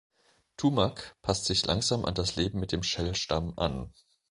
[0.57, 3.93] Tumak passt sich langsam an das Leben mit dem Shell-Stamm an.